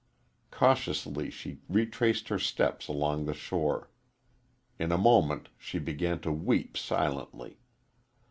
Cautiously 0.49 1.29
she 1.29 1.59
retraced 1.69 2.29
her 2.29 2.39
steps 2.39 2.87
along 2.87 3.25
the 3.25 3.35
shore. 3.35 3.91
In 4.79 4.91
a 4.91 4.97
moment 4.97 5.49
she' 5.59 5.77
began 5.77 6.19
to 6.21 6.31
weep 6.31 6.75
silently. 6.75 7.59